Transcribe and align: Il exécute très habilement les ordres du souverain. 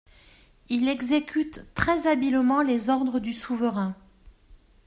Il 0.69 0.89
exécute 0.89 1.63
très 1.75 2.07
habilement 2.07 2.63
les 2.63 2.89
ordres 2.89 3.19
du 3.19 3.33
souverain. 3.33 3.95